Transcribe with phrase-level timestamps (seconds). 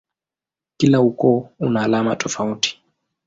[0.77, 2.81] Kila ukoo una alama tofauti.